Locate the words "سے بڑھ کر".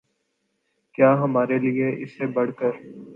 2.17-2.71